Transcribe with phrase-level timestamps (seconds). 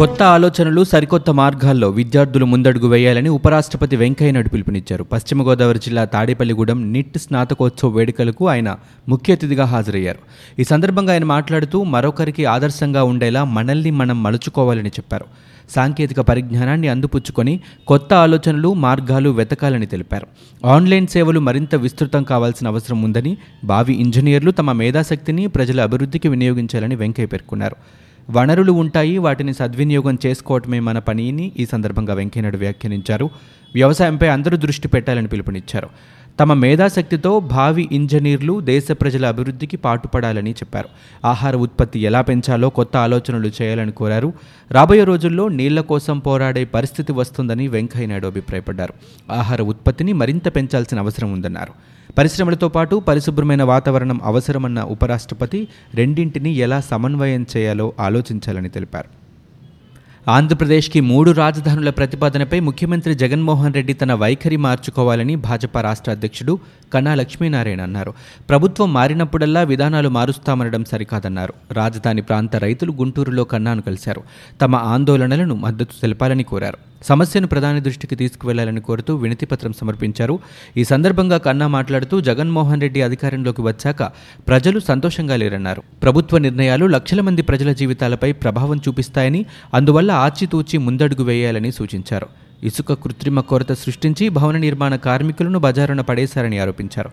[0.00, 5.04] కొత్త ఆలోచనలు సరికొత్త మార్గాల్లో విద్యార్థులు ముందడుగు వేయాలని ఉపరాష్ట్రపతి వెంకయ్యనాయుడు పిలుపునిచ్చారు.
[5.04, 8.76] పశ్చిమ గోదావరి జిల్లా తాడేపల్లిగూడెం నిట్ స్నాతకోత్సవ వేడుకలకు ఆయన
[9.08, 10.18] ముఖ్య అతిథిగా హాజరయ్యారు.
[10.58, 15.24] ఈ సందర్భంగా ఆయన మాట్లాడుతూ మరొకరికి ఆదర్శంగా ఉండేలా మనల్ని మనం మలుచుకోవాలని చెప్పారు.
[15.70, 20.26] సాంకేతిక పరిజ్ఞానాన్ని అందిపుచ్చుకొని కొత్త ఆలోచనలు మార్గాలు వెతకాలని తెలిపారు.
[20.66, 27.26] ఆన్లైన్ సేవలు మరింత విస్తృతం కావాల్సిన అవసరం ఉందని భావి ఇంజనీర్లు తమ మేధాశక్తిని ప్రజల అభివృద్ధికి వినియోగించాలని వెంకయ్య
[27.26, 27.76] పేర్కొన్నారు.
[28.30, 31.52] వనరులు ఉంటాయి వాటిని సద్వినియోగం చేసుకోవటమే మన పనిని.
[31.58, 33.30] ఈ సందర్భంగా వెంకయ్యనాయుడు వ్యాఖ్యానించారు.
[33.74, 35.88] వ్యవసాయంపై అందరూ దృష్టి పెట్టాలని పిలుపునిచ్చారు.
[36.38, 40.88] తమ మేధాశక్తితో భావి ఇంజనీర్లు దేశ ప్రజల అభివృద్ధికి పాటుపడాలని చెప్పారు.
[41.26, 44.32] ఆహార ఉత్పత్తి ఎలా పెంచాలో కొత్త ఆలోచనలు చేయాలని కోరారు.
[44.70, 48.94] రాబోయే రోజుల్లో నీళ్ళ కోసం పోరాడే పరిస్థితి వస్తుందని వెంకయ్యనాయుడు అభిప్రాయపడ్డారు.
[49.32, 51.72] ఆహార ఉత్పత్తిని మరింత పెంచాల్సిన అవసరం ఉందన్నారు.
[52.18, 59.19] పరిశ్రమలతో పాటు పరిశుభ్రమైన వాతావరణం అవసరమన్న ఉపరాష్ట్రపతి రెండింటిని ఎలా సమన్వయం చేయాలో ఆలోచించాలని తెలిపారు.
[60.28, 66.58] ఆంధ్రప్రదేశ్కి మూడు రాజధానుల ప్రతిపాదనపై ముఖ్యమంత్రి జగన్మోహన్ రెడ్డి తన వైఖరి మార్చుకోవాలని భాజపా రాష్ట్ర అధ్యక్షుడు
[66.94, 68.14] కన్నా లక్ష్మీనారాయణ అన్నారు.
[68.48, 71.54] ప్రభుత్వం మారినప్పుడల్లా విధానాలు మారుస్తామనడం సరికాదన్నారు.
[71.72, 74.22] రాజధాని ప్రాంత రైతులు గుంటూరులో కన్నాను కలిశారు.
[74.62, 76.89] తమ ఆందోళనలను మద్దతు తెలపాలని కోరారు.
[77.02, 80.38] సమస్యను ప్రధాని దృష్టికి తీసుకువెళ్ళాలని కోరుతూ వినతిపత్రం సమర్పించారు.
[80.76, 84.02] ఈ సందర్భంగా కన్నా మాట్లాడుతూ జగన్మోహన్ రెడ్డి అధికారంలోకి వచ్చాక
[84.48, 85.82] ప్రజలు సంతోషంగా లేరన్నారు.
[86.02, 92.26] ప్రభుత్వ నిర్ణయాలు లక్షల మంది ప్రజల జీవితాలపై ప్రభావం చూపిస్తాయని అందువల్ల ఆచితూచి ముందడుగు వేయాలని సూచించారు.
[92.62, 97.10] ఇసుక కృత్రిమ కొరత సృష్టించి భవన నిర్మాణ కార్మికులను బజారున పడేశారని ఆరోపించారు.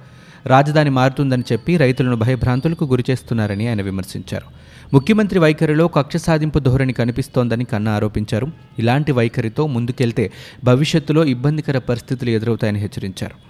[0.48, 4.46] రాజధాని మారుతుందని చెప్పి రైతులను భయభ్రాంతులకు గురిచేస్తున్నారని ఆయన విమర్శించారు.
[4.94, 8.48] ముఖ్యమంత్రి వైఖరిలో కక్ష సాధింపు ధోరణి కనిపిస్తోందని కన్నా ఆరోపించారు.
[8.80, 10.32] ఇలాంటి వైఖరితో ముందుకెళ్తే
[10.64, 13.47] భవిష్యత్తులో ఇబ్బందికర పరిస్థితులు ఎదురవుతాయని హెచ్చరించారు.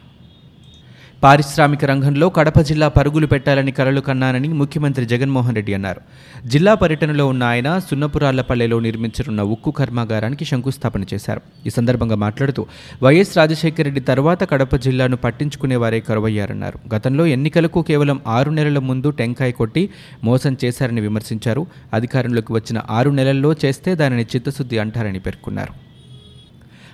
[1.24, 6.02] పారిశ్రామిక రంగంలో కడప జిల్లా పరుగులు పెట్టాలని కలలు కన్నానని ముఖ్యమంత్రి జగన్మోహన్ రెడ్డి అన్నారు.
[6.48, 11.42] జిల్లా పర్యటనలో ఉన్న ఆయన సున్నపురాళ్ళపల్లెలో నిర్మించనున్న ఉక్కు కర్మాగారానికి శంకుస్థాపన చేశారు.
[11.68, 12.66] ఈ సందర్భంగా మాట్లాడుతూ
[13.04, 16.96] వైఎస్ రాజశేఖర రెడ్డి తర్వాత కడప జిల్లాను పట్టించుకునేవారే కరువయ్యారన్నారు.
[16.96, 19.90] గతంలో ఎన్నికలకు కేవలం ఆరు నెలల ముందు టెంకాయ కొట్టి
[20.24, 21.68] మోసం చేశారని విమర్శించారు.
[21.94, 25.87] అధికారంలోకి వచ్చిన ఆరు నెలల్లో చేస్తే దానిని చిత్తశుద్ధి అంటారని పేర్కొన్నారు.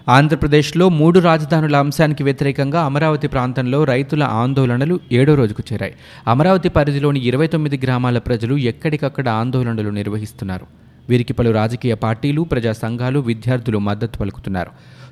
[0.09, 5.93] ఆంధ్రప్రదేశ్లో మూడు రాజధానుల అంశానికి వ్యతిరేకంగా అమరావతి ప్రాంతంలో రైతుల ఆందోళనలు ఏడో రోజుకు చేరాయి.
[6.27, 10.65] అమరావతి పరిధిలోని ఇరవై తొమ్మిది గ్రామాల ప్రజలు ఎక్కడికక్కడ ఆందోళనలు నిర్వహిస్తున్నారు.
[11.09, 14.71] వీరికి పలు రాజకీయ పార్టీలు ప్రజా సంఘాలు విద్యార్థులు మద్దతు పలుకుతున్నారు.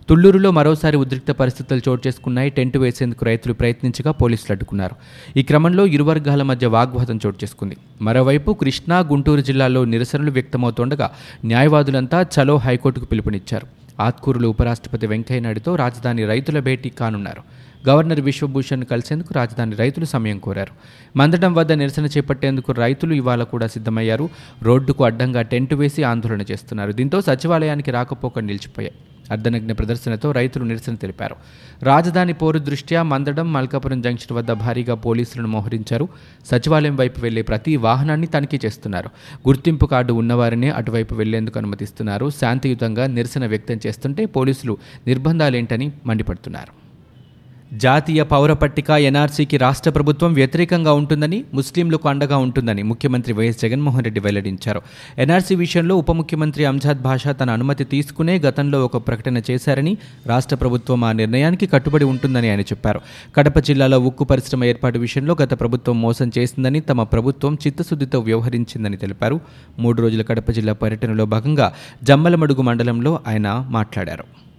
[0.10, 2.50] తుళ్ళూరులో మరోసారి ఉద్రిక్త పరిస్థితులు చోటు చేసుకున్నాయి.
[2.50, 4.96] టెంట్ వేసేందుకు రైతులు ప్రయత్నించగా పోలీసులు అడ్డుకున్నారు.
[5.38, 7.78] ఈ క్రమంలో ఇరు వర్గాల మధ్య వాగ్వాదం చోటు చేసుకుంది.
[8.02, 11.12] మరోవైపు కృష్ణా గుంటూరు జిల్లాల్లో నిరసనలు వ్యక్తమవుతుండగా
[11.46, 13.81] న్యాయవాదులంతా చలో హైకోర్టుకు పిలుపునిచ్చారు.
[14.00, 17.44] ఆత్కూరులో ఉపరాష్ట్రపతి వెంకయ్యనాయుడుతో రాజధాని రైతుల భేటీ కానున్నారు.
[17.90, 20.72] గవర్నర్ విశ్వభూషణ్ కలిసేందుకు రాజధాని రైతులు సమయం కోరారు.
[21.18, 24.30] మందడం వద్ద నిరసన చేపట్టేందుకు రైతులు ఇవాళ కూడా సిద్ధమయ్యారు.
[24.62, 26.92] రోడ్డుకు అడ్డంగా టెంటు వేసి ఆందోళన చేస్తున్నారు.
[26.92, 28.94] దీంతో సచివాలయానికి రాకపోక నిలిచిపోయాయి.
[29.32, 31.36] అర్ధనగ్న ప్రదర్శనతో రైతులు నిరసన తెలిపారు.
[31.84, 36.08] రాజధాని పోరు దృష్ట్యా మందడం మల్కాపురం జంక్షన్ వద్ద భారీగా పోలీసులను మోహరించారు.
[36.46, 39.10] సచివాలయం వైపు వెళ్ళే ప్రతి వాహనాన్ని తనిఖీ చేస్తున్నారు.
[39.48, 42.30] గుర్తింపు కార్డు ఉన్నవారినే అటువైపు వెళ్ళేందుకు అనుమతిస్తున్నారు.
[42.30, 44.78] శాంతియుతంగా నిరసన వ్యక్తం చేస్తుంటే పోలీసులు
[45.08, 46.81] నిర్బంధాలేంటని మండిపడుతున్నారు.
[47.74, 54.20] జాతీయ పౌర పట్టిక ఎన్ఆర్సీకి రాష్ట్ర ప్రభుత్వం వ్యతిరేకంగా ఉంటుందని ముస్లింలకు అండగా ఉంటుందని ముఖ్యమంత్రి వైఎస్ జగన్మోహన్ రెడ్డి
[54.20, 54.82] వెల్లడించారు.
[55.18, 61.04] ఎన్ఆర్సీ విషయంలో ఉప ముఖ్యమంత్రి అంజాద్ భాషా తన అనుమతి తీసుకునే గతంలో ఒక ప్రకటన చేశారని రాష్ట్ర ప్రభుత్వం
[61.04, 63.02] ఆ నిర్ణయానికి కట్టుబడి ఉంటుందని ఆయన చెప్పారు.
[63.36, 69.40] కడప జిల్లాలో ఉక్కు పరిశ్రమ ఏర్పాటు విషయంలో గత ప్రభుత్వం మోసం చేసిందని తమ ప్రభుత్వం చిత్తశుద్ధితో వ్యవహరించిందని తెలిపారు.
[69.80, 74.51] మూడు రోజుల కడప జిల్లా పర్యటనలో భాగంగా జమ్మలమడుగు మండలంలో ఆయన మాట్లాడారు.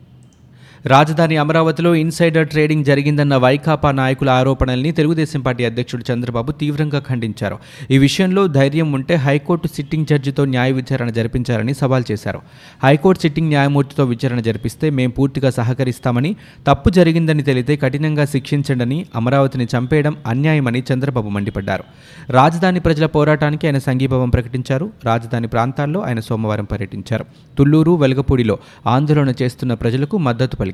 [0.87, 7.59] రాజధాని అమరావతిలో ఇన్సైడర్ ట్రేడింగ్ జరిగిందన్న వైకాపా నాయకుల ఆరోపణల్ని తెలుగుదేశం పార్టీ అధ్యక్షుడు చంద్రబాబు తీవ్రంగా ఖండించారు.
[7.91, 12.41] ఈ విషయంలో ధైర్యం ఉంటే హైకోర్టు సిట్టింగ్ జడ్జితో న్యాయ విచారణ జరిపించారని సవాల్ చేశారు.
[12.83, 20.17] హైకోర్టు సిట్టింగ్ న్యాయమూర్తితో విచారణ జరిపిస్తే మేం పూర్తిగా సహకరిస్తామని తప్పు జరిగిందని తెలితే కఠినంగా శిక్షించండని అమరావతిని చంపేయడం
[20.27, 21.85] అన్యాయమని చంద్రబాబు మండిపడ్డారు.
[22.31, 24.91] రాజధాని ప్రజల పోరాటానికి ఆయన సంఘీభావం ప్రకటించారు.
[25.05, 27.25] రాజధాని ప్రాంతాల్లో ఆయన సోమవారం పర్యటించారు.
[27.59, 30.72] తుళ్ళూరు వెలగపూడిలో ఆందోళన చేస్తున్న ప్రజలకు మద్దతు పలికారు.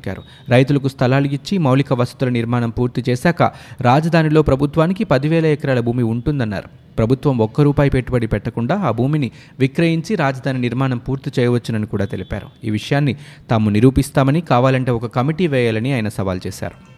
[0.48, 3.42] రైతులకు స్థలాలు ఇచ్చి మౌలిక వసతుల నిర్మాణం పూర్తి చేశాక
[3.80, 6.68] రాజధానిలో ప్రభుత్వానికి పదివేల ఎకరాల భూమి ఉంటుందన్నారు.
[6.98, 12.46] ప్రభుత్వం ఒక్క రూపాయి పెట్టుబడి పెట్టకుండా ఆ భూమిని విక్రయించి రాజధాని నిర్మాణం పూర్తి చేయవచ్చునని కూడా తెలిపారు.
[12.64, 13.16] ఈ విషయాన్ని
[13.50, 16.97] తాము నిరూపిస్తామని కావాలంటే ఒక కమిటీ వేయాలని ఆయన సవాల్ చేశారు.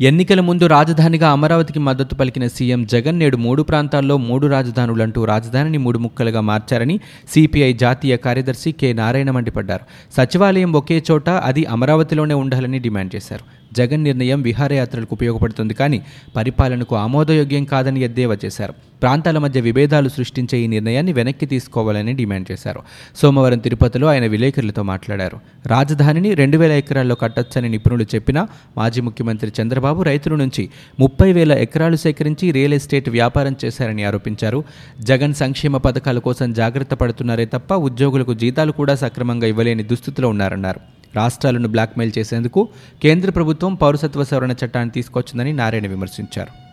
[0.00, 5.98] ఎన్నికల ముందు రాజధానిగా అమరావతికి మద్దతు పలికిన సీఎం జగన్ నేడు మూడు ప్రాంతాల్లో మూడు రాజధానులంటూ రాజధానిని మూడు
[5.98, 9.84] ముక్కలుగా మార్చారని సిపిఐ జాతీయ కార్యదర్శి కె నారాయణ మండిపడ్డారు.
[10.16, 13.67] సచివాలయం ఒకే చోట అది అమరావతిలోనే ఉండాలని డిమాండ్ చేశారు.
[13.72, 15.74] జగన్ నిర్ణయం విహారయాత్రలకు ఉపయోగపడుతుంది.
[15.74, 16.02] కానీ
[16.36, 22.80] పరిపాలనకు ఆమోదయోగ్యం కాదని ఎద్దేవా చేశారు ప్రాంతాల మధ్య విభేదాలు సృష్టించే ఈ నిర్ణయాన్ని వెనక్కి తీసుకోవాలని డిమాండ్ చేశారు.
[23.16, 25.40] సోమవారం తిరుపతిలో ఆయన విలేకరులతో మాట్లాడారు.
[25.66, 30.68] రాజధానిని రెండు వేల ఎకరాల్లో కట్టొచ్చని నిపుణులు చెప్పినా మాజీ ముఖ్యమంత్రి చంద్రబాబు రైతుల నుంచి
[31.00, 34.64] ముప్పై వేల ఎకరాలు సేకరించి రియల్ ఎస్టేట్ వ్యాపారం చేశారని ఆరోపించారు.
[35.00, 40.97] జగన్ సంక్షేమ పథకాల కోసం జాగ్రత్త పడుతున్నారే తప్ప ఉద్యోగులకు జీతాలు కూడా సక్రమంగా ఇవ్వలేని దుస్థితిలో ఉన్నారన్నారు.
[41.16, 42.68] రాష్ట్రాలను బ్లాక్మెయిల్ చేసేందుకు
[43.02, 46.68] కేంద్ర ప్రభుత్వం పౌరసత్వ సవరణ చట్టాన్ని తీసుకొచ్చిందని నారాయణ విమర్శించారు.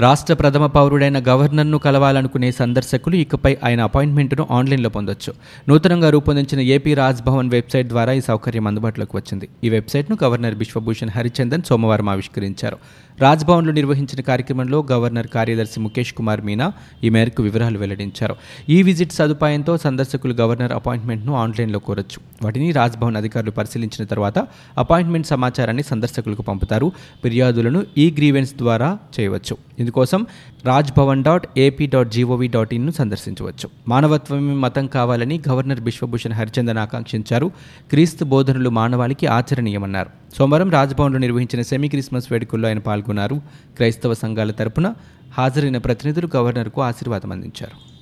[0.00, 5.32] రాష్ట్ర ప్రథమ పౌరుడైన గవర్నర్ను కలవాలనుకునే సందర్శకులు ఇకపై ఆయన అపాయింట్మెంట్ను ఆన్లైన్లో పొందొచ్చు.
[5.68, 9.48] నూతనంగా రూపొందించిన ఏపీ రాజ్భవన్ వెబ్సైట్ ద్వారా ఈ సౌకర్యం అందుబాటులోకి వచ్చింది.
[9.64, 12.76] ఈ వెబ్సైట్ను గవర్నర్ బిశ్వభూషణ్ హరిచందన్ సోమవారం ఆవిష్కరించారు.
[13.20, 16.72] రాజ్భవన్లో నిర్వహించిన కార్యక్రమంలో గవర్నర్ కార్యదర్శి ముఖేష్ కుమార్ మీనా
[17.04, 18.36] ఈ మేరకు వివరాలు వెల్లడించారు.
[18.68, 22.44] ఈ విజిట్ సదుపాయంతో సందర్శకులు గవర్నర్ అపాయింట్మెంట్ను ఆన్లైన్లో కోరొచ్చు.
[22.44, 24.38] వాటిని రాజ్భవన్ అధికారులు పరిశీలించిన తర్వాత
[24.78, 26.92] అపాయింట్మెంట్ సమాచారాన్ని సందర్శకులకు పంపుతారు.
[27.22, 29.56] ఫిర్యాదులను ఈ గ్రీవెన్స్ ద్వారా చేయవచ్చు.
[29.78, 30.26] ఇందుకోసం
[30.64, 33.70] Rajbhavan dot AP dot GOV dot ఇన్ను సందర్శించవచ్చు.
[33.88, 37.50] మానవత్వమే మతం కావాలని గవర్నర్ బిశ్వభూషణ్ హరిచందన్ ఆకాంక్షించారు.
[37.90, 40.25] క్రీస్తు బోధనలు మానవాళికి ఆచరణీయమన్నారు.
[40.38, 43.40] సోమవారం రాజ్భవన్లో నిర్వహించిన సెమీ క్రిస్మస్ వేడుకల్లో ఆయన పాల్గొన్నారు.
[43.76, 44.94] క్రైస్తవ సంఘాల తరపున
[45.38, 47.95] హాజరైన ప్రతినిధులు గవర్నర్కు ఆశీర్వాదం అందించారు.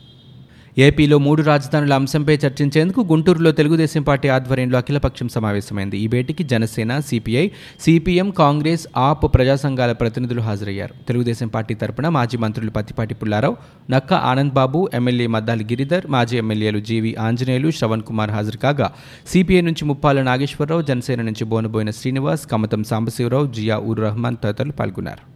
[0.76, 5.96] ఏపీలో మూడు రాజధానుల అంశంపై చర్చించేందుకు గుంటూరులో తెలుగుదేశం పార్టీ ఆధ్వర్యంలో అఖిలపక్షం సమావేశమైంది.
[5.98, 7.44] ఈ భేటీకి Janasena CPI
[7.80, 10.94] CPM Congress AAP ప్రజా సంఘాల ప్రతినిధులు హాజరయ్యారు.
[11.08, 13.56] తెలుగుదేశం పార్టీ తరపున మాజీ మంత్రులు పత్తిపాటి పుల్లారావు
[13.90, 18.92] నక్క ఆనంద్ బాబు ఎమ్మెల్యే మద్దాలి గిరిధర్ మాజీ ఎమ్మెల్యేలు జీవి ఆంజనేయులు శ్రవణ్ కుమార్ హాజరు కాగా
[19.28, 25.33] సిపిఐ నుంచి ముప్పాల నాగేశ్వరరావు జనసేన నుంచి బోనబోయిన శ్రీనివాస్ కమతం సాంబశివరావు జియా ఉర్ రహమాన్ తదితరులు పాల్గొన్నారు.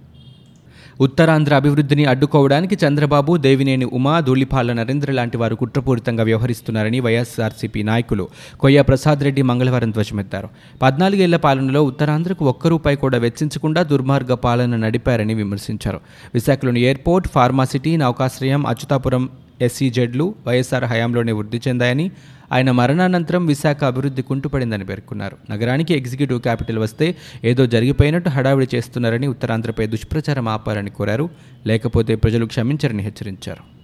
[1.00, 8.28] ఉత్తరాంధ్ర అభివృద్ధిని అడ్డుకోవడానికి చంద్రబాబు దేవినేని ఉమా ధూళిపాల నరేంద్ర లాంటి వారు కుట్రపూరితంగా వ్యవహరిస్తున్నారని వైఎస్ఆర్సీపీ నాయకులు
[8.60, 10.48] కొయ్య ప్రసాద్ రెడ్డి మంగళవారం ధ్వజమెత్తారు.
[10.82, 16.00] పద్నాలుగేళ్ళ పాలనలో ఉత్తరాంధ్రకు ఒక్క రూపాయి కూడా వెచ్చించకుండా దుర్మార్గ పాలన నడిపారని విమర్శించారు.
[16.34, 19.28] విశాఖలోని ఎయిర్పోర్ట్ ఫార్మాసిటీ నౌకాశ్రయం అచ్యుతాపురం
[19.62, 22.10] ఎస్సీజెడ్లు వైఎస్ఆర్ హయాంలోనే వృద్ధి చెందాయని
[22.52, 25.36] ఆయన మరణానంతరం విశాఖ అభివృద్ధి కుంటుపడిందని పేర్కొన్నారు.
[25.50, 31.30] నగరానికి ఎగ్జిక్యూటివ్ క్యాపిటల్ వస్తే ఏదో జరిగిపోయినట్టు హడావిడి చేస్తున్నారని ఉత్తరాంధ్రపై దుష్ప్రచారం ఆపాలని కోరారు.
[31.66, 33.77] లేకపోతే ప్రజలు క్షమించరని హెచ్చరించారు.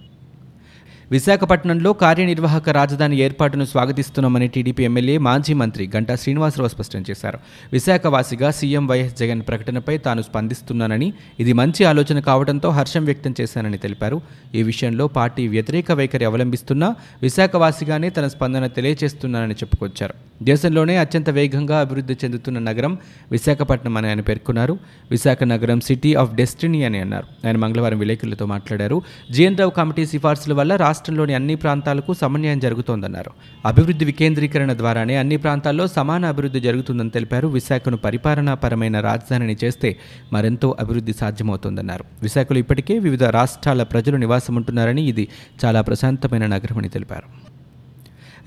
[1.11, 7.39] విశాఖపట్నంలో కార్యనిర్వాహక రాజధాని ఏర్పాటును స్వాగతిస్తున్నామని టీడీపీ ఎమ్మెల్యే మాజీ మంత్రి గంటా శ్రీనివాసరావు స్పష్టం చేశారు.
[7.73, 14.21] విశాఖవాసిగా సీఎం వైఎస్ జగన్ ప్రకటనపై తాను స్పందిస్తున్నానని ఇది మంచి ఆలోచన కావడంతో హర్షం వ్యక్తం చేశానని తెలిపారు.
[14.55, 20.13] ఈ విషయంలో పార్టీ వ్యతిరేక వైఖరి అవలంబిస్తున్నా విశాఖవాసిగానే తన స్పందన తెలియజేస్తున్నానని చెప్పుకొచ్చారు.
[20.43, 22.97] దేశంలోనే అత్యంత వేగంగా అభివృద్ధి చెందుతున్న నగరం
[23.31, 24.79] విశాఖపట్నం అని ఆయన పేర్కొన్నారు.
[25.11, 27.47] విశాఖ నగరం సిటీ ఆఫ్ డెస్టినీ అని అన్నారు.
[27.47, 29.01] ఆయన మంగళవారం విలేకరులతో మాట్లాడారు.
[29.31, 33.31] జీఎన్ రావు కమిటీ సిఫార్సుల వల్ల రాష్ట్రంలోని అన్ని ప్రాంతాలకు సమన్వయం జరుగుతోందన్నారు.
[33.65, 37.47] అభివృద్ధి వికేంద్రీకరణ ద్వారానే అన్ని ప్రాంతాల్లో సమాన అభివృద్ధి జరుగుతుందని తెలిపారు.
[37.47, 39.89] విశాఖను పరిపాలనాపరమైన రాజధానిని చేస్తే
[40.33, 42.05] మరెంతో అభివృద్ధి సాధ్యమవుతోందన్నారు.
[42.21, 45.27] విశాఖలో ఇప్పటికే వివిధ రాష్ట్రాల ప్రజలు నివాసం ఉంటున్నారని ఇది
[45.65, 47.27] చాలా ప్రశాంతమైన నగరమని తెలిపారు.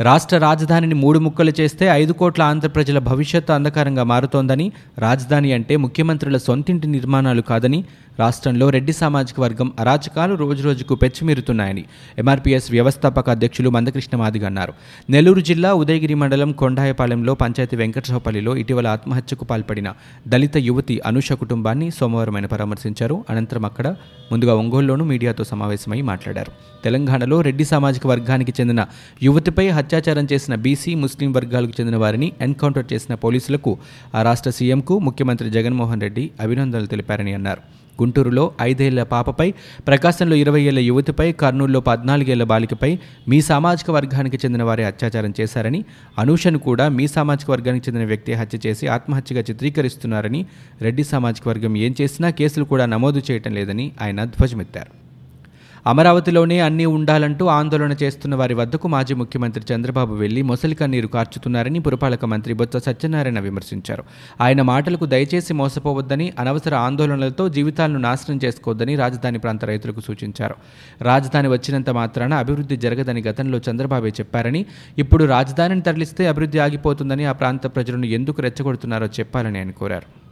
[0.03, 4.67] రాష్ట్ర రాజధానిని మూడు ముక్కలు చేస్తే ఐదు కోట్ల ఆంధ్ర ప్రజల భవిష్యత్తు అంధకారంగా మారుతోందని
[4.99, 7.85] రాజధాని అంటే ముఖ్యమంత్రుల సొంతింటి నిర్మాణాలు కాదని
[8.19, 11.85] రాష్ట్రంలో రెడ్డి సామాజిక వర్గం అరాచకాలు రోజురోజుకు పెచ్చిమీరుతున్నాయని
[12.19, 14.73] ఎంఆర్పీఎస్ వ్యవస్థాపక అధ్యక్షులు మందకృష్ణ మాదిగ అన్నారు.
[15.11, 19.93] నెల్లూరు జిల్లా ఉదయగిరి మండలం కొండాయపాలెంలో పంచాయతీ వెంకటరావుపల్లిలో ఇటీవల ఆత్మహత్యకు పాల్పడిన
[20.29, 23.25] దళిత యువతి అనుష కుటుంబాన్ని సోమవారం ఆయన పరామర్శించారు.
[23.31, 23.89] అనంతరం అక్కడ
[24.33, 26.53] ముందుగా ఒంగోలులోనూ మీడియాతో సమావేశమై మాట్లాడారు.
[26.85, 28.81] తెలంగాణలో రెడ్డి సామాజిక వర్గానికి చెందిన
[29.23, 33.79] యువతిపై అత్యాచారం చేసిన బీసీ ముస్లిం వర్గాలకు చెందిన వారిని ఎన్కౌంటర్ చేసిన పోలీసులకు
[34.15, 37.78] ఆ రాష్ట్ర సీఎంకు ముఖ్యమంత్రి జగన్మోహన్ రెడ్డి అభినందనలు తెలిపారని అన్నారు.
[38.01, 39.49] గుంటూరులో ఐదేళ్ళ పాపపై
[39.89, 42.91] ప్రకాశంలో ఇరవై ఏళ్ళ యువతిపై కర్నూలులో పద్నాలుగేళ్ళ బాలికపై
[43.29, 45.81] మీ సామాజిక వర్గానికి చెందిన వారే అత్యాచారం చేశారని
[46.19, 50.43] అనూషను కూడా మీ సామాజిక వర్గానికి చెందిన వ్యక్తి హత్య చేసి ఆత్మహత్యగా చిత్రీకరిస్తున్నారని
[50.83, 55.08] రెడ్డి సామాజిక వర్గం ఏం చేసినా కేసులు కూడా నమోదు చేయటం లేదని ఆయన ధ్వజమెత్తారు.
[55.91, 62.25] అమరావతిలోనే అన్నీ ఉండాలంటూ ఆందోళన చేస్తున్న వారి వద్దకు మాజీ ముఖ్యమంత్రి చంద్రబాబు వెళ్ళి మొసలి కన్నీరు కార్చుతున్నారని పురపాలక
[62.25, 64.05] మంత్రి బొత్స సత్యనారాయణ విమర్శించారు.
[64.41, 70.55] ఆయన మాటలకు దయచేసి మోసపోవద్దని అనవసర ఆందోళనలతో జీవితాలను నాశనం చేసుకోవద్దని రాజధాని ప్రాంత రైతులకు సూచించారు.
[71.03, 74.67] రాజధాని వచ్చినంత మాత్రాన అభివృద్ధి జరగదని గతంలో చంద్రబాబే చెప్పారని
[74.99, 80.28] ఇప్పుడు రాజధానిని తరలిస్తే అభివృద్ధి ఆగిపోతుందని ఆ ప్రాంత ప్రజలను ఎందుకు రెచ్చగొడుతున్నారో చెప్పాలని ఆయన కోరారు.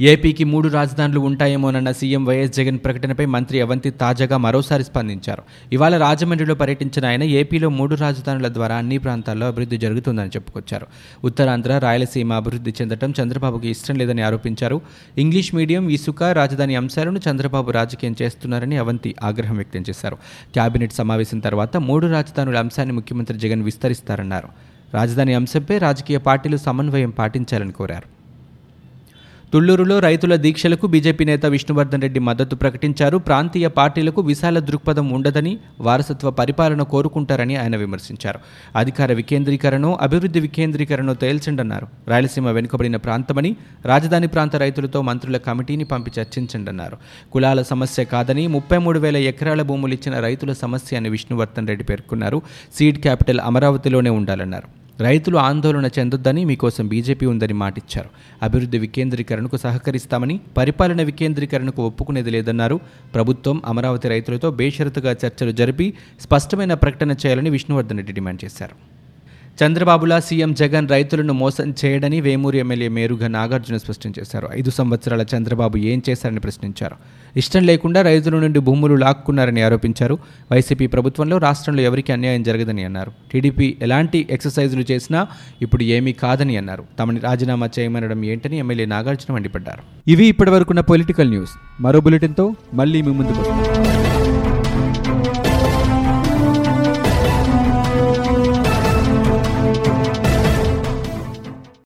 [0.00, 5.42] ఏపీకి మూడు రాజధానులు ఉంటాయేమోనన్న సీఎం వైఎస్ జగన్ ప్రకటనపై మంత్రి అవంతి తాజాగా మరోసారి స్పందించారు.
[5.72, 10.86] ఇవాళ రాజమండ్రిలో పర్యటించిన ఆయన ఏపీలో మూడు రాజధానుల ద్వారా అన్ని ప్రాంతాల్లో అభివృద్ధి జరుగుతుందని చెప్పుకొచ్చారు.
[11.24, 14.80] ఉత్తరాంధ్ర రాయలసీమ అభివృద్ధి చెందడం చంద్రబాబుకి ఇష్టం లేదని ఆరోపించారు.
[15.18, 20.16] ఇంగ్లీష్ మీడియం ఇసుక రాజధాని అంశాలను చంద్రబాబు రాజకీయం చేస్తున్నారని అవంతి ఆగ్రహం వ్యక్తం చేశారు.
[20.54, 24.48] కేబినెట్ సమావేశం తర్వాత మూడు రాజధానుల అంశాన్ని ముఖ్యమంత్రి జగన్ విస్తరిస్తారన్నారు.
[24.94, 28.25] రాజధాని అంశంపై రాజకీయ పార్టీలు సమన్వయం పాటించాలని కోరారు.
[29.52, 33.16] తుళ్ళూరులో రైతుల దీక్షలకు బీజేపీ నేత విష్ణువర్ధన్ రెడ్డి మద్దతు ప్రకటించారు.
[33.18, 38.38] ప్రాంతీయ పార్టీలకు విశాల దృక్పథం ఉండదని వారసత్వ పరిపాలన కోరుకుంటారని ఆయన విమర్శించారు.
[38.76, 41.86] అధికార వికేంద్రీకరణో అభివృద్ధి వికేంద్రీకరణ తేల్చండన్నారు.
[42.08, 46.98] రాయలసీమ వెనుకబడిన ప్రాంతమని రాజధాని ప్రాంత రైతులతో మంత్రుల కమిటీని పంపి చర్చించండన్నారు.
[47.32, 52.42] కులాల సమస్య కాదని ముప్పై మూడు వేల ఎకరాల భూములు ఇచ్చిన రైతుల సమస్య అని విష్ణువర్ధన్ రెడ్డి పేర్కొన్నారు.
[52.78, 54.85] సీడ్ క్యాపిటల్ అమరావతిలోనే ఉండాలన్నారు.
[55.00, 58.08] రైతులు ఆందోళన చెందొద్దని మీకోసం బీజేపీ ఉందని మాటిచ్చారు.
[58.42, 62.80] అభివృద్ధి వికేంద్రీకరణకు సహకరిస్తామని పరిపాలన వికేంద్రీకరణకు ఒప్పుకునేది లేదన్నారు.
[63.14, 68.95] ప్రభుత్వం అమరావతి రైతులతో బేషరతుగా చర్చలు జరిపి స్పష్టమైన ప్రకటన చేయాలని విష్ణువర్ధన్ రెడ్డి డిమాండ్ చేశారు.
[69.64, 74.48] చంద్రబాబులా సీఎం జగన్ రైతులను మోసం చేయడని వేమూరు ఎమ్మెల్యే మేరుగా నాగార్జున స్పష్టం చేశారు.
[74.58, 76.96] ఐదు సంవత్సరాల చంద్రబాబు ఏం చేశారని ప్రశ్నించారు.
[77.36, 80.18] ఇష్టం లేకుండా రైతుల నుండి భూములు లాక్కున్నారని ఆరోపించారు.
[80.52, 83.12] వైసీపీ ప్రభుత్వంలో రాష్ట్రంలో ఎవరికి అన్యాయం జరగదని అన్నారు.
[83.32, 85.26] టీడీపీ ఎలాంటి ఎక్సర్సైజులు చేసినా
[85.62, 86.84] ఇప్పుడు ఏమీ కాదని అన్నారు.
[86.98, 90.10] తమని రాజీనామా చేయమనడం ఏంటని ఎమ్మెల్యే నాగార్జున మండిపడ్డారు.
[90.10, 91.50] ఇవి ఇప్పటివరకున్న పొలిటికల్ న్యూస్.
[91.80, 93.95] మరో బులెటిన్తో మళ్ళీ మీ ముందుకు వస్తాం.